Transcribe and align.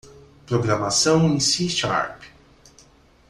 Programação 0.47 1.29
em 1.31 1.39
C 1.39 1.69
Sharp. 1.69 2.23